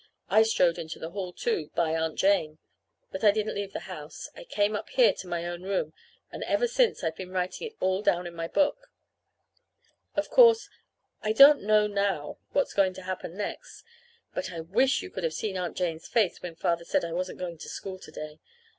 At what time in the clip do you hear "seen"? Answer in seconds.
15.35-15.55